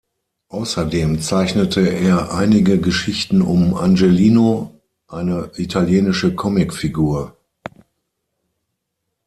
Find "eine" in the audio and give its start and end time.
5.07-5.51